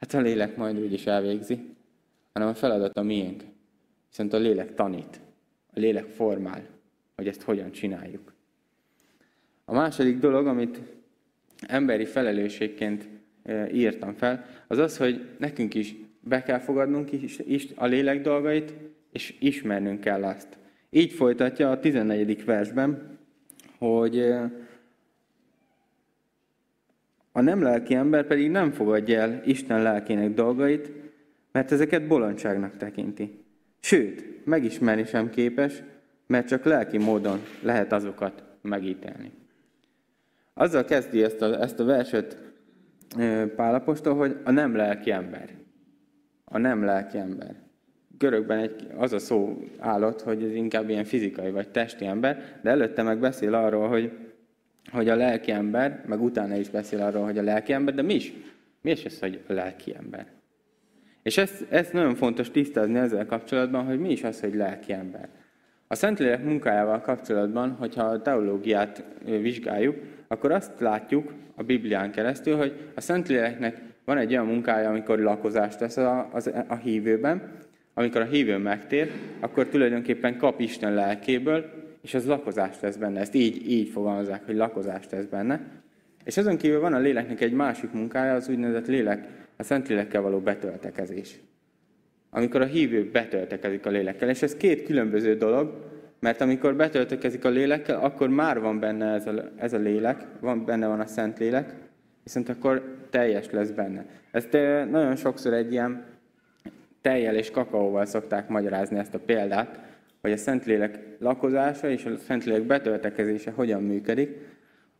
[0.00, 1.78] hát a lélek majd úgyis elvégzi
[2.32, 3.42] hanem a feladat a miénk.
[4.08, 5.20] Viszont a lélek tanít,
[5.74, 6.62] a lélek formál,
[7.16, 8.32] hogy ezt hogyan csináljuk.
[9.64, 10.80] A második dolog, amit
[11.66, 13.08] emberi felelősségként
[13.42, 18.74] e, írtam fel, az az, hogy nekünk is be kell fogadnunk is a lélek dolgait,
[19.12, 20.58] és ismernünk kell azt.
[20.90, 22.44] Így folytatja a 14.
[22.44, 23.18] versben,
[23.78, 24.52] hogy e,
[27.40, 30.92] a nem lelki ember pedig nem fogadja el Isten lelkének dolgait,
[31.52, 33.44] mert ezeket bolondságnak tekinti.
[33.80, 35.82] Sőt, megismerni sem képes,
[36.26, 39.30] mert csak lelki módon lehet azokat megítélni.
[40.54, 42.36] Azzal kezdi ezt a, ezt a verset
[43.56, 45.48] Pálapostól, hogy a nem lelki ember.
[46.44, 47.54] A nem lelki ember.
[48.18, 52.70] Görögben egy, az a szó állott, hogy ez inkább ilyen fizikai vagy testi ember, de
[52.70, 54.12] előtte meg beszél arról, hogy,
[54.92, 58.14] hogy a lelki ember, meg utána is beszél arról, hogy a lelki ember, de mi
[58.14, 58.32] is?
[58.82, 60.26] Mi is ez, hogy a lelki ember?
[61.22, 65.28] És ezt, ezt nagyon fontos tisztázni ezzel kapcsolatban, hogy mi is az, hogy lelki ember.
[65.86, 69.96] A Szentlélek munkájával kapcsolatban, hogyha a teológiát vizsgáljuk,
[70.28, 75.78] akkor azt látjuk a Biblián keresztül, hogy a Szentléleknek van egy olyan munkája, amikor lakozást
[75.78, 77.52] tesz a, a, a hívőben,
[77.94, 83.20] amikor a hívő megtér, akkor tulajdonképpen kap Isten lelkéből, és az lakozást tesz benne.
[83.20, 85.60] Ezt így, így fogalmazzák, hogy lakozást tesz benne.
[86.24, 90.38] És azon kívül van a léleknek egy másik munkája, az úgynevezett lélek, a Szentlélekkel való
[90.38, 91.40] betöltekezés.
[92.30, 94.28] Amikor a hívő betöltekezik a lélekkel.
[94.28, 99.26] És ez két különböző dolog, mert amikor betöltekezik a lélekkel, akkor már van benne ez
[99.26, 101.74] a, ez a lélek, van, benne van a Szentlélek,
[102.22, 104.04] viszont akkor teljes lesz benne.
[104.30, 104.52] Ezt
[104.90, 106.04] nagyon sokszor egy ilyen
[107.00, 109.80] tejjel és kakaóval szokták magyarázni ezt a példát,
[110.20, 114.36] hogy a Szentlélek lakozása és a Szentlélek betöltekezése hogyan működik,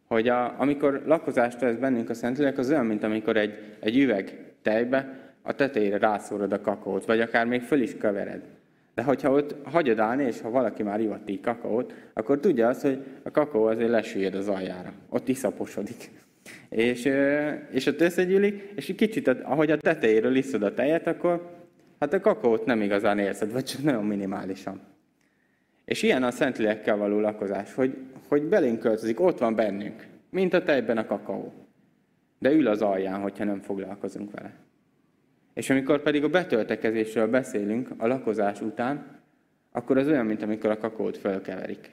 [0.06, 4.38] hogy a, amikor lakozást tesz bennünk a Szentlélek, az olyan, mint amikor egy, egy üveg
[4.62, 8.42] tejbe a tetejére rászórod a kakaót, vagy akár még föl is kevered.
[8.94, 12.82] De hogyha ott hagyod állni, és ha valaki már ivott így kakaót, akkor tudja azt,
[12.82, 14.92] hogy a kakaó azért lesüllyed az aljára.
[15.08, 16.10] Ott iszaposodik.
[16.68, 17.08] És,
[17.70, 21.50] és ott összegyűlik, és egy kicsit, ahogy a tetejéről iszod a tejet, akkor
[22.00, 24.80] hát a kakaót nem igazán érzed, vagy csak nagyon minimálisan.
[25.90, 27.96] És ilyen a Szentlélekkel való lakozás, hogy,
[28.28, 31.52] hogy belénk költözik, ott van bennünk, mint a tejben a kakaó.
[32.38, 34.52] De ül az alján, hogyha nem foglalkozunk vele.
[35.54, 39.20] És amikor pedig a betöltekezésről beszélünk a lakozás után,
[39.72, 41.90] akkor az olyan, mint amikor a kakaót fölkeverik.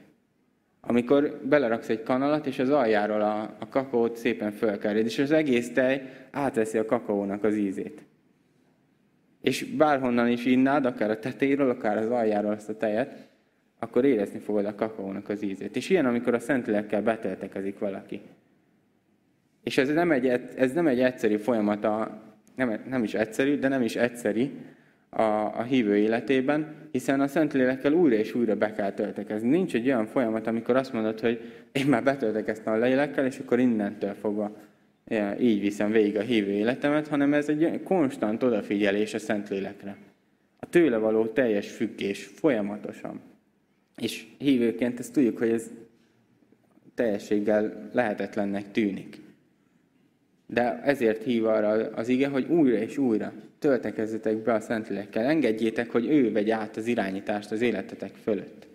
[0.82, 5.74] Amikor beleraksz egy kanalat, és az aljáról a, a kakaót szépen fölkevered, és az egész
[5.74, 8.02] tej átveszi a kakaónak az ízét.
[9.42, 13.28] És bárhonnan is innád, akár a tetejéről, akár az aljáról azt a tejet,
[13.80, 15.76] akkor érezni fogod a kakaónak az ízét.
[15.76, 18.22] És ilyen, amikor a Szentlélekkel betöltekezik valaki.
[19.64, 22.22] És ez nem egy, ez nem egy egyszerű folyamat, a,
[22.56, 24.50] nem, nem is egyszerű, de nem is egyszerű
[25.10, 25.22] a,
[25.58, 29.50] a hívő életében, hiszen a Szentlélekkel újra és újra be kell töltekezni.
[29.50, 33.60] Nincs egy olyan folyamat, amikor azt mondod, hogy én már betöltekeztem a lélekkel, és akkor
[33.60, 34.52] innentől fogva
[35.40, 39.98] így viszem végig a hívő életemet, hanem ez egy konstant odafigyelés a Szentlélekre.
[40.60, 43.22] A tőle való teljes függés folyamatosan.
[44.02, 45.72] És hívőként ezt tudjuk, hogy ez
[46.96, 49.22] teljességgel lehetetlennek tűnik.
[50.46, 55.26] De ezért hív arra az ige, hogy újra és újra töltekezzetek be a Szentlélekkel.
[55.26, 58.68] Engedjétek, hogy ő vegy át az irányítást az életetek fölött.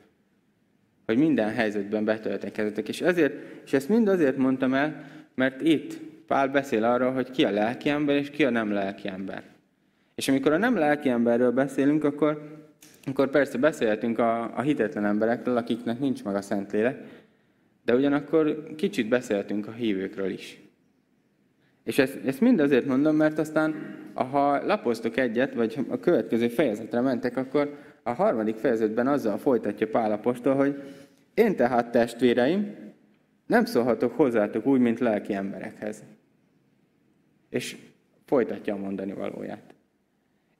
[1.07, 2.89] Hogy minden helyzetben betöltekezzetek.
[2.89, 5.05] És, ezért, és ezt mind azért mondtam el,
[5.35, 9.09] mert itt Pál beszél arról, hogy ki a lelki ember, és ki a nem lelki
[9.09, 9.43] ember.
[10.15, 12.62] És amikor a nem lelki emberről beszélünk, akkor
[13.05, 16.99] akkor persze beszélhetünk a, a hitetlen emberekről, akiknek nincs meg a Szentlélek,
[17.85, 20.61] de ugyanakkor kicsit beszélhetünk a hívőkről is.
[21.85, 23.75] És ezt, ezt mind azért mondom, mert aztán,
[24.15, 30.13] ha lapoztok egyet, vagy a következő fejezetre mentek, akkor a harmadik fejezetben azzal folytatja Pál
[30.13, 30.83] apostol, hogy
[31.35, 32.77] én tehát testvéreim,
[33.47, 36.03] nem szólhatok hozzátok úgy, mint lelki emberekhez.
[37.49, 37.77] És
[38.25, 39.72] folytatja a mondani valóját.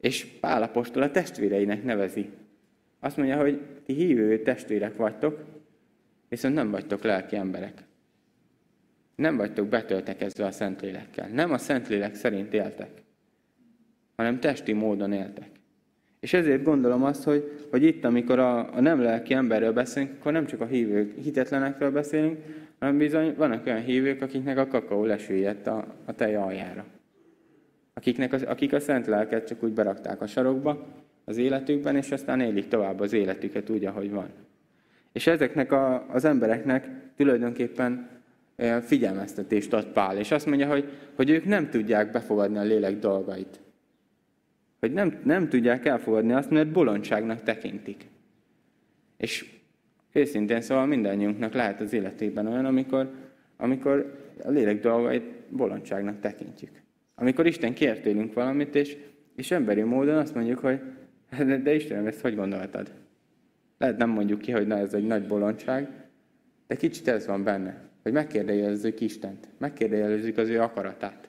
[0.03, 2.31] És Pál apostol a testvéreinek nevezi.
[3.01, 5.45] Azt mondja, hogy ti hívő testvérek vagytok,
[6.29, 7.83] viszont nem vagytok lelki emberek.
[9.15, 11.29] Nem vagytok betöltekezve a Szentlélekkel.
[11.29, 12.91] Nem a Szentlélek szerint éltek,
[14.17, 15.49] hanem testi módon éltek.
[16.21, 20.33] És ezért gondolom azt, hogy, hogy itt, amikor a, a nem lelki emberről beszélünk, akkor
[20.33, 22.39] nem csak a hívők, hitetlenekről beszélünk,
[22.79, 26.87] hanem bizony vannak olyan hívők, akiknek a kakaó lesüllyedt a, a tej aljára
[28.03, 30.87] akiknek az, akik a szent lelket csak úgy berakták a sarokba
[31.25, 34.29] az életükben, és aztán élik tovább az életüket úgy, ahogy van.
[35.13, 38.09] És ezeknek a, az embereknek tulajdonképpen
[38.83, 43.61] figyelmeztetést ad Pál, és azt mondja, hogy, hogy ők nem tudják befogadni a lélek dolgait.
[44.81, 48.07] Hogy nem, nem tudják elfogadni azt, mert bolondságnak tekintik.
[49.17, 49.61] És
[50.13, 53.11] őszintén szóval mindannyiunknak lehet az életében olyan, amikor,
[53.57, 56.82] amikor a lélek dolgait bolondságnak tekintjük.
[57.15, 58.97] Amikor Isten kér tőlünk valamit, és,
[59.37, 60.81] és emberi módon azt mondjuk, hogy
[61.39, 62.93] de, de Istenem, ezt hogy gondoltad?
[63.79, 65.89] Lehet nem mondjuk ki, hogy na, ez egy nagy bolondság,
[66.67, 71.29] de kicsit ez van benne, hogy megkérdejelezzük Istent, megkérdejelezzük az ő akaratát.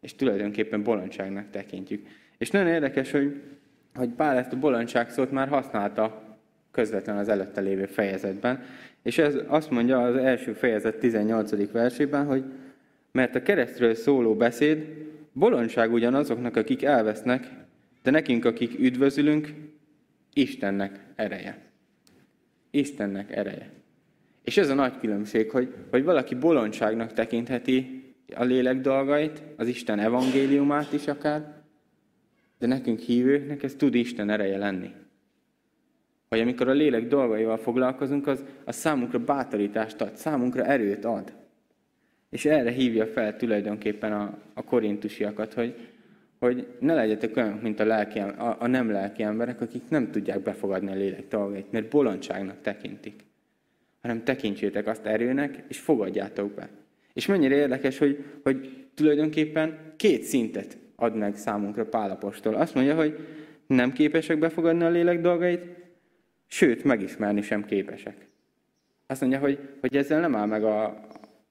[0.00, 2.06] És tulajdonképpen bolondságnak tekintjük.
[2.38, 3.42] És nagyon érdekes, hogy,
[3.94, 6.36] hogy Pál ezt a bolondság szót már használta
[6.70, 8.62] közvetlen az előtte lévő fejezetben.
[9.02, 11.70] És ez azt mondja az első fejezet 18.
[11.72, 12.44] versében, hogy
[13.16, 14.86] mert a keresztről szóló beszéd
[15.32, 17.50] bolondság ugyanazoknak, akik elvesznek,
[18.02, 19.54] de nekünk, akik üdvözülünk,
[20.32, 21.58] Istennek ereje.
[22.70, 23.70] Istennek ereje.
[24.44, 29.98] És ez a nagy különbség, hogy, hogy valaki bolondságnak tekintheti a lélek dolgait, az Isten
[29.98, 31.62] evangéliumát is akár,
[32.58, 34.90] de nekünk hívőknek ez tud Isten ereje lenni.
[36.28, 41.44] Vagy amikor a lélek dolgaival foglalkozunk, az, az számunkra bátorítást ad, számunkra erőt ad.
[42.30, 45.74] És erre hívja fel tulajdonképpen a, a korintusiakat, hogy,
[46.38, 50.42] hogy ne legyetek olyan, mint a, lelki, a, a nem lelki emberek, akik nem tudják
[50.42, 53.24] befogadni a lélek dolgait, mert bolondságnak tekintik.
[54.02, 56.68] Hanem tekintsétek azt erőnek, és fogadjátok be.
[57.12, 62.54] És mennyire érdekes, hogy, hogy tulajdonképpen két szintet ad meg számunkra Pálapostól.
[62.54, 63.18] Azt mondja, hogy
[63.66, 65.62] nem képesek befogadni a lélek dolgait,
[66.46, 68.26] sőt, megismerni sem képesek.
[69.06, 71.06] Azt mondja, hogy, hogy ezzel nem áll meg a,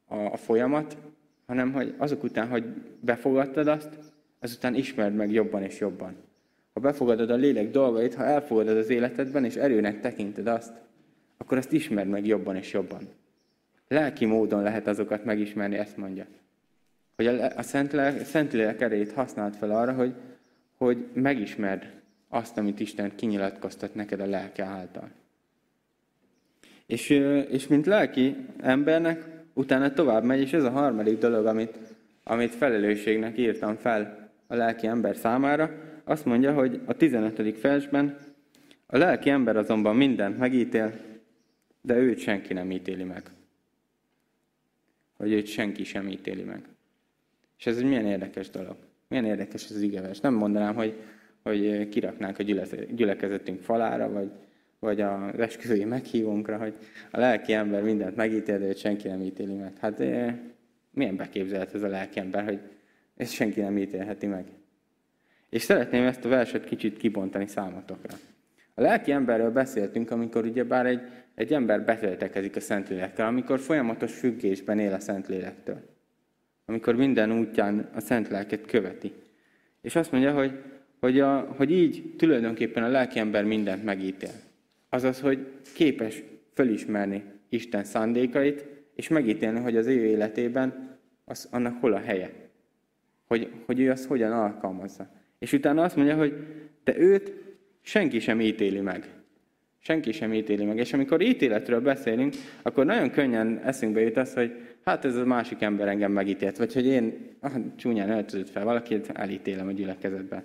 [0.07, 0.97] a, a folyamat,
[1.45, 2.63] hanem hogy azok után, hogy
[2.99, 3.89] befogadtad azt,
[4.39, 6.15] azután ismerd meg jobban és jobban.
[6.73, 10.73] Ha befogadod a lélek dolgait, ha elfogadod az életedben, és erőnek tekinted azt,
[11.37, 13.07] akkor azt ismerd meg jobban és jobban.
[13.87, 16.25] Lelki módon lehet azokat megismerni, ezt mondja.
[17.15, 20.13] Hogy a, a Szent Lélek erejét használt fel arra, hogy,
[20.77, 21.91] hogy megismerd
[22.29, 25.09] azt, amit Isten kinyilatkoztat neked a lelke által.
[26.85, 27.09] És,
[27.49, 31.77] és mint lelki embernek utána tovább megy, és ez a harmadik dolog, amit,
[32.23, 35.71] amit felelősségnek írtam fel a lelki ember számára,
[36.03, 37.61] azt mondja, hogy a 15.
[37.61, 38.17] versben
[38.85, 40.93] a lelki ember azonban mindent megítél,
[41.81, 43.23] de őt senki nem ítéli meg.
[45.17, 46.61] Vagy őt senki sem ítéli meg.
[47.57, 48.75] És ez egy milyen érdekes dolog.
[49.07, 50.19] Milyen érdekes ez az igevers.
[50.19, 51.01] Nem mondanám, hogy,
[51.43, 52.43] hogy kiraknánk a
[52.95, 54.31] gyülekezetünk falára, vagy,
[54.85, 56.73] vagy az esküvői meghívónkra, hogy
[57.11, 59.73] a lelki ember mindent megítél, de őt senki nem ítéli meg.
[59.79, 59.99] Hát
[60.91, 62.59] milyen beképzelt ez a lelki ember, hogy
[63.17, 64.45] ezt senki nem ítélheti meg.
[65.49, 68.17] És szeretném ezt a verset kicsit kibontani számotokra.
[68.73, 71.01] A lelki emberről beszéltünk, amikor ugyebár egy,
[71.35, 75.81] egy ember betöltekezik a Szentlélekkel, amikor folyamatos függésben él a Szentlélektől.
[76.65, 79.13] Amikor minden útján a Szent Lelket követi.
[79.81, 80.61] És azt mondja, hogy,
[80.99, 84.33] hogy, a, hogy így tulajdonképpen a lelki ember mindent megítél.
[84.95, 91.93] Azaz, hogy képes fölismerni Isten szándékait, és megítélni, hogy az ő életében az, annak hol
[91.93, 92.31] a helye.
[93.27, 95.09] Hogy, hogy ő azt hogyan alkalmazza.
[95.39, 96.33] És utána azt mondja, hogy
[96.83, 97.33] de őt
[97.81, 99.09] senki sem ítéli meg.
[99.79, 100.77] Senki sem ítéli meg.
[100.77, 104.51] És amikor ítéletről beszélünk, akkor nagyon könnyen eszünkbe jut az, hogy
[104.83, 109.09] hát ez a másik ember engem megítélt, vagy hogy én ah, csúnyán öltözött fel valakit,
[109.09, 110.43] elítélem a gyülekezetben.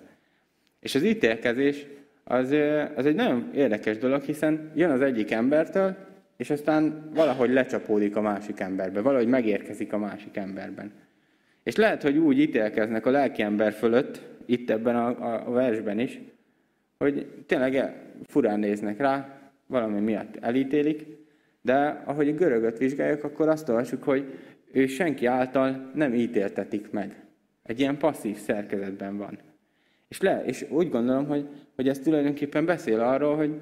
[0.79, 1.85] És az ítélkezés
[2.31, 2.55] az,
[2.95, 5.95] az egy nagyon érdekes dolog, hiszen jön az egyik embertől,
[6.37, 10.91] és aztán valahogy lecsapódik a másik emberbe, valahogy megérkezik a másik emberben.
[11.63, 16.19] És lehet, hogy úgy ítélkeznek a lelki ember fölött, itt ebben a, a versben is,
[16.97, 17.93] hogy tényleg
[18.25, 21.05] furán néznek rá, valami miatt elítélik,
[21.61, 24.39] de ahogy a görögöt vizsgáljuk, akkor azt olvasjuk, hogy
[24.71, 27.23] ő senki által nem ítéltetik meg.
[27.63, 29.39] Egy ilyen passzív szerkezetben van.
[30.11, 31.47] És, le, és úgy gondolom, hogy,
[31.81, 33.59] hogy ez tulajdonképpen beszél arról, hogy,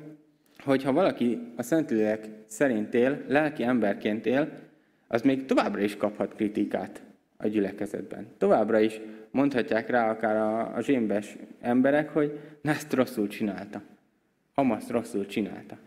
[0.58, 4.50] hogy ha valaki a Szentlélek szerint él, lelki emberként él,
[5.08, 7.02] az még továbbra is kaphat kritikát
[7.38, 8.28] a gyülekezetben.
[8.38, 9.02] Továbbra is
[9.32, 13.82] mondhatják rá akár a, a zsémbes emberek, hogy na ezt rosszul csinálta.
[14.54, 15.78] Hamaszt rosszul csinálta.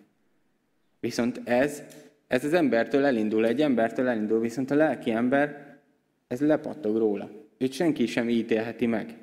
[1.00, 1.82] Viszont ez,
[2.26, 5.76] ez az embertől elindul, egy embertől elindul, viszont a lelki ember,
[6.28, 7.30] ez lepattog róla.
[7.58, 9.16] Őt senki sem ítélheti meg.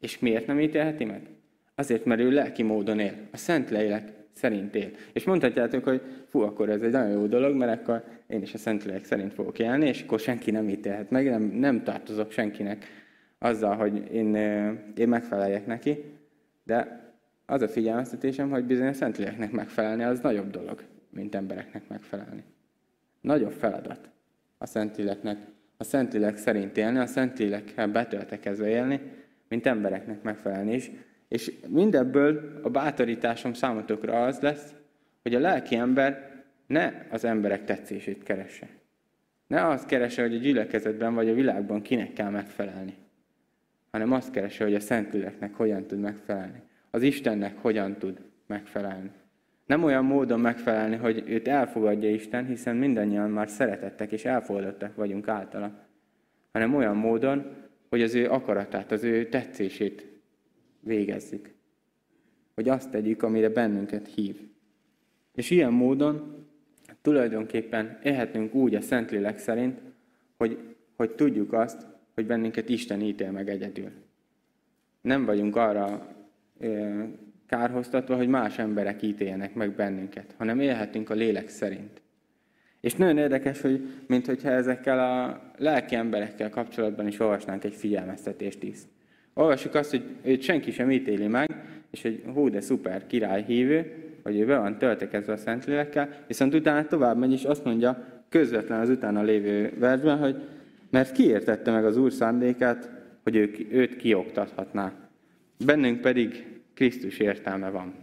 [0.00, 1.35] És miért nem ítélheti meg?
[1.78, 3.14] Azért, mert ő lelki módon él.
[3.32, 4.90] A szent lélek szerint él.
[5.12, 8.58] És mondhatjátok, hogy fú, akkor ez egy nagyon jó dolog, mert akkor én is a
[8.58, 12.84] szent lélek szerint fogok élni, és akkor senki nem ítélhet meg, nem, nem tartozok senkinek
[13.38, 14.34] azzal, hogy én,
[14.96, 16.04] én megfeleljek neki,
[16.64, 17.04] de
[17.46, 22.42] az a figyelmeztetésem, hogy bizony a Szentléleknek megfelelni az nagyobb dolog, mint embereknek megfelelni.
[23.20, 24.08] Nagyobb feladat
[24.58, 25.38] a Szentléleknek,
[25.76, 29.00] a Szentlélek szerint élni, a Szentlélekkel betöltekezve élni,
[29.48, 30.90] mint embereknek megfelelni is.
[31.28, 34.74] És mindebből a bátorításom számotokra az lesz,
[35.22, 36.34] hogy a lelki ember
[36.66, 38.68] ne az emberek tetszését keresse.
[39.46, 42.94] Ne azt keresse, hogy a gyülekezetben vagy a világban kinek kell megfelelni,
[43.90, 46.62] hanem azt keresse, hogy a Szentléleknek hogyan tud megfelelni.
[46.90, 49.10] Az Istennek hogyan tud megfelelni.
[49.66, 55.28] Nem olyan módon megfelelni, hogy őt elfogadja Isten, hiszen mindannyian már szeretettek és elfogadottak vagyunk
[55.28, 55.86] általa,
[56.52, 57.54] hanem olyan módon,
[57.88, 60.15] hogy az ő akaratát, az ő tetszését
[60.86, 61.54] végezzük.
[62.54, 64.40] Hogy azt tegyük, amire bennünket hív.
[65.34, 66.46] És ilyen módon
[67.02, 69.80] tulajdonképpen élhetünk úgy a Szentlélek szerint,
[70.36, 70.58] hogy,
[70.96, 73.90] hogy tudjuk azt, hogy bennünket Isten ítél meg egyedül.
[75.00, 76.14] Nem vagyunk arra
[77.46, 82.00] kárhoztatva, hogy más emberek ítéljenek meg bennünket, hanem élhetünk a lélek szerint.
[82.80, 88.62] És nagyon érdekes, hogy mint hogyha ezekkel a lelki emberekkel kapcsolatban is olvasnánk egy figyelmeztetést
[88.62, 88.78] is.
[89.38, 91.48] Olvassuk azt, hogy őt senki sem ítéli meg,
[91.90, 96.54] és hogy hú, de szuper, király hívő, hogy ő be van töltekezve a Szentlélekkel, viszont
[96.54, 100.42] utána tovább megy, és azt mondja közvetlen az utána lévő versben, hogy
[100.90, 102.90] mert kiértette meg az Úr szándékát,
[103.22, 104.92] hogy ő, őt kioktathatná.
[105.64, 107.94] Bennünk pedig Krisztus értelme van.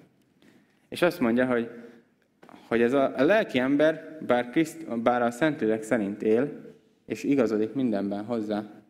[0.90, 1.70] És azt mondja, hogy,
[2.68, 6.52] hogy ez a, a lelki ember, bár, Kriszt, bár a Szentlélek szerint él,
[7.06, 8.83] és igazodik mindenben hozzá,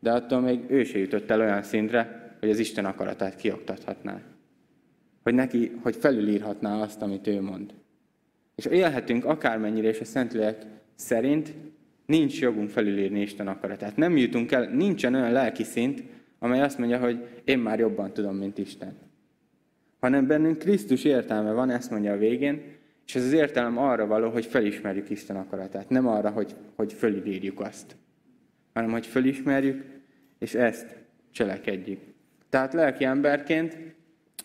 [0.00, 4.20] de attól még ő se jutott el olyan szintre, hogy az Isten akaratát kioktathatná.
[5.22, 7.74] Hogy neki, hogy felülírhatná azt, amit ő mond.
[8.54, 11.54] És élhetünk akármennyire, és a Szentlélek szerint
[12.06, 13.96] nincs jogunk felülírni Isten akaratát.
[13.96, 16.02] Nem jutunk el, nincsen olyan lelki szint,
[16.38, 18.94] amely azt mondja, hogy én már jobban tudom, mint Isten.
[20.00, 22.62] Hanem bennünk Krisztus értelme van, ezt mondja a végén,
[23.06, 25.88] és ez az értelem arra való, hogy felismerjük Isten akaratát.
[25.88, 27.96] Nem arra, hogy, hogy fölülírjuk azt,
[28.76, 29.84] hanem hogy felismerjük,
[30.38, 30.96] és ezt
[31.30, 32.00] cselekedjük.
[32.50, 33.78] Tehát lelki emberként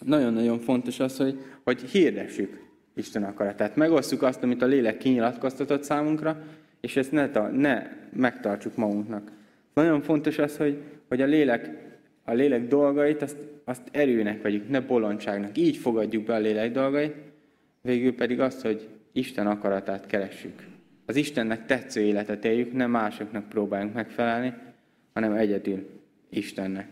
[0.05, 2.63] nagyon-nagyon fontos az, hogy, hogy hirdessük
[2.93, 3.75] Isten akaratát.
[3.75, 6.43] Megosztjuk azt, amit a lélek kinyilatkoztatott számunkra,
[6.81, 9.31] és ezt ne, ta, ne megtartsuk magunknak.
[9.73, 10.77] Nagyon fontos az, hogy,
[11.07, 11.69] hogy a lélek,
[12.23, 15.57] a lélek dolgait, azt, azt erőnek vegyük, ne bolondságnak.
[15.57, 17.15] Így fogadjuk be a lélek dolgait,
[17.81, 20.70] végül pedig azt, hogy Isten akaratát keressük.
[21.11, 24.53] Az Istennek tetsző életet éljük, nem másoknak próbáljunk megfelelni,
[25.13, 25.89] hanem egyedül
[26.29, 26.87] Istennek.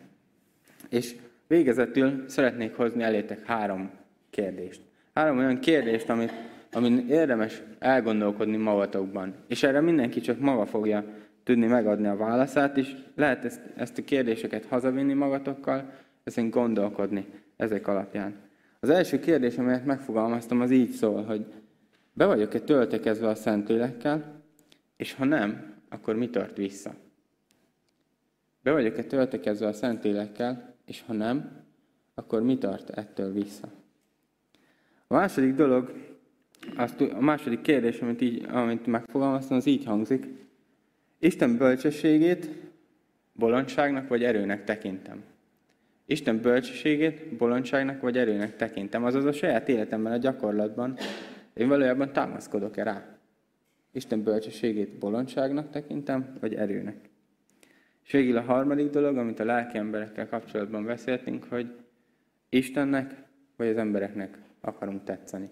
[0.90, 1.16] És
[1.48, 3.90] végezetül szeretnék hozni elétek három
[4.30, 4.82] kérdést.
[5.14, 6.34] Három olyan kérdést, amit,
[6.72, 9.36] amin érdemes elgondolkodni magatokban.
[9.48, 11.06] És erre mindenki csak maga fogja
[11.44, 15.94] tudni megadni a válaszát, és lehet ezt, ezt a kérdéseket hazavinni magatokkal,
[16.24, 17.26] ezen gondolkodni
[17.58, 18.36] ezek alapján.
[18.80, 21.46] Az első kérdés, amelyet megfogalmaztam, az így szól, hogy
[22.20, 24.44] be vagyok-e töltekezve a Szentlélekkel,
[24.98, 26.96] és ha nem, akkor mi tart vissza?
[28.64, 31.64] Be vagyok-e töltekezve a Szentlélekkel, és ha nem,
[32.14, 33.68] akkor mi tart ettől vissza?
[35.08, 35.94] A második dolog,
[37.14, 40.28] a második kérdés, amit, így, amit megfogalmaztam, az így hangzik.
[41.20, 42.50] Isten bölcsességét
[43.34, 45.24] bolondságnak vagy erőnek tekintem.
[46.06, 49.04] Isten bölcsességét bolondságnak vagy erőnek tekintem.
[49.04, 50.98] Azaz a saját életemben, a gyakorlatban
[51.54, 53.18] én valójában támaszkodok-e rá.
[53.92, 57.10] Isten bölcsességét bolondságnak tekintem, vagy erőnek.
[58.04, 61.76] És végül a harmadik dolog, amit a lelki emberekkel kapcsolatban beszéltünk, hogy
[62.50, 63.24] Istennek
[63.56, 65.50] vagy az embereknek akarunk tetszeni.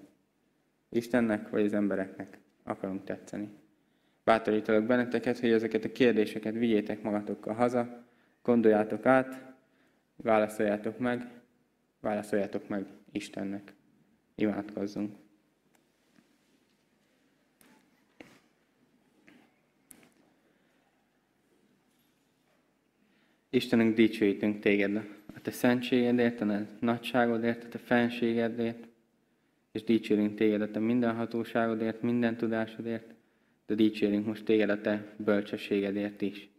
[0.89, 3.49] Istennek vagy az embereknek akarunk tetszeni.
[4.23, 8.05] Bátorítalak benneteket, hogy ezeket a kérdéseket vigyétek magatokkal haza,
[8.41, 9.53] gondoljátok át,
[10.15, 11.31] válaszoljátok meg,
[11.99, 13.73] válaszoljátok meg Istennek.
[14.35, 15.15] Imádkozzunk.
[23.49, 24.95] Istenünk, dicsőítünk téged
[25.35, 28.87] a te szentségedért, a te nagyságodért, a te fenségedért,
[29.71, 33.13] és dicsérünk téged a te mindenhatóságodért, minden tudásodért,
[33.65, 36.49] de dicsérünk most téged a te bölcsességedért is.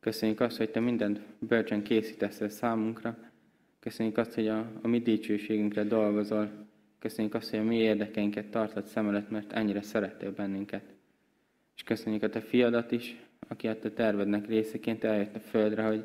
[0.00, 3.18] Köszönjük azt, hogy te mindent bölcsen készítesz el számunkra.
[3.80, 6.50] Köszönjük azt, hogy a, a mi dicsőségünkre dolgozol.
[6.98, 10.82] Köszönjük azt, hogy a mi érdekeinket tartod szem előtt, mert ennyire szerettél bennünket.
[11.76, 13.16] És köszönjük a te fiadat is,
[13.48, 16.04] aki a te tervednek részeként eljött a földre, hogy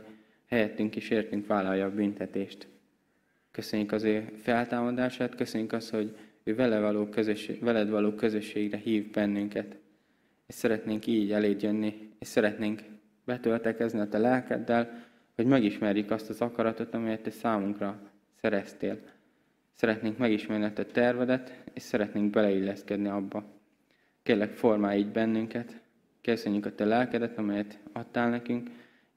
[0.54, 2.68] helyettünk és értünk vállalja a büntetést.
[3.52, 9.12] Köszönjük az ő feltámadását, köszönjük azt, hogy ő vele való közösség, veled való közösségre hív
[9.12, 9.78] bennünket.
[10.48, 12.82] És szeretnénk így eléd jönni, és szeretnénk
[13.26, 15.04] betöltekezni a te lelkeddel,
[15.36, 19.00] hogy megismerjük azt az akaratot, amelyet te számunkra szereztél.
[19.74, 23.44] Szeretnénk megismerni a te tervedet, és szeretnénk beleilleszkedni abba.
[24.24, 25.82] Kérlek, formálj így bennünket,
[26.22, 28.70] köszönjük a te lelkedet, amelyet adtál nekünk,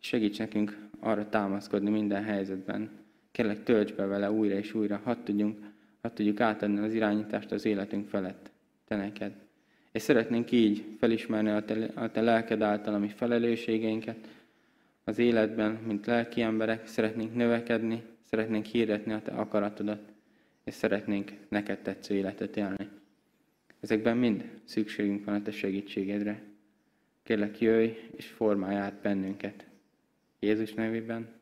[0.06, 2.90] segíts nekünk arra támaszkodni minden helyzetben.
[3.32, 5.58] Kérlek, tölts be vele újra és újra, hadd tudjunk,
[6.00, 8.50] hadd tudjuk átadni az irányítást az életünk felett,
[8.84, 9.32] te neked.
[9.92, 14.28] És szeretnénk így felismerni a te, a te lelked által a mi felelősségeinket
[15.04, 20.12] az életben, mint lelki emberek, szeretnénk növekedni, szeretnénk hirdetni a te akaratodat,
[20.64, 22.88] és szeretnénk neked tetsző életet élni.
[23.80, 26.42] Ezekben mind szükségünk van a te segítségedre.
[27.22, 29.66] Kérlek, jöjj és formálj át bennünket.
[30.46, 31.35] Jézus nevében.